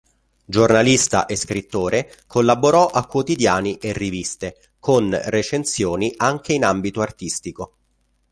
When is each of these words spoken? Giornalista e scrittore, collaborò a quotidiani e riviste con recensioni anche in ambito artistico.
Giornalista 0.45 1.27
e 1.27 1.35
scrittore, 1.35 2.11
collaborò 2.25 2.87
a 2.87 3.05
quotidiani 3.05 3.77
e 3.77 3.93
riviste 3.93 4.57
con 4.79 5.15
recensioni 5.25 6.11
anche 6.17 6.53
in 6.53 6.65
ambito 6.65 7.01
artistico. 7.01 7.75